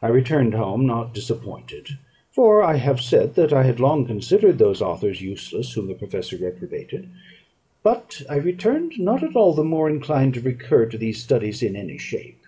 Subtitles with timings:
[0.00, 1.98] I returned home, not disappointed,
[2.30, 6.38] for I have said that I had long considered those authors useless whom the professor
[6.38, 7.06] reprobated;
[7.82, 11.76] but I returned, not at all the more inclined to recur to these studies in
[11.76, 12.46] any shape.